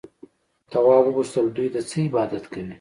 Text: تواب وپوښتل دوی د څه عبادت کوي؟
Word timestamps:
تواب 0.71 1.03
وپوښتل 1.07 1.45
دوی 1.55 1.67
د 1.75 1.77
څه 1.89 1.97
عبادت 2.07 2.43
کوي؟ 2.51 2.69